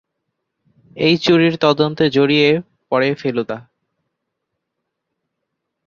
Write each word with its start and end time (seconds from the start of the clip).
এই 0.97 1.15
চুরির 1.17 1.55
তদন্তে 1.57 2.05
জড়িয়ে 2.09 2.49
পড়ে 2.91 3.09
ফেলুদা। 3.15 3.57